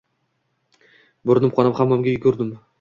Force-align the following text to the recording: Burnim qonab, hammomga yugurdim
Burnim 1.33 1.55
qonab, 1.61 1.79
hammomga 1.83 2.17
yugurdim 2.19 2.55